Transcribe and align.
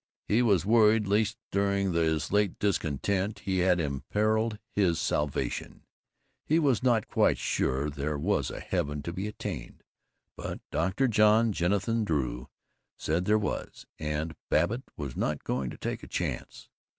He 0.27 0.41
was 0.41 0.65
worried 0.65 1.05
lest 1.05 1.37
during 1.51 1.93
his 1.93 2.31
late 2.31 2.57
discontent 2.57 3.41
he 3.45 3.59
had 3.59 3.79
imperiled 3.79 4.57
his 4.71 4.99
salvation. 4.99 5.83
He 6.43 6.57
was 6.57 6.81
not 6.81 7.07
quite 7.07 7.37
sure 7.37 7.87
there 7.87 8.17
was 8.17 8.49
a 8.49 8.59
Heaven 8.59 9.03
to 9.03 9.13
be 9.13 9.27
attained, 9.27 9.83
but 10.35 10.59
Dr. 10.71 11.07
John 11.07 11.53
Jennison 11.53 12.03
Drew 12.03 12.49
said 12.97 13.25
there 13.25 13.37
was, 13.37 13.85
and 13.99 14.33
Babbitt 14.49 14.81
was 14.97 15.15
not 15.15 15.43
going 15.43 15.69
to 15.69 15.77
take 15.77 16.01
a 16.01 16.07
chance. 16.07 16.67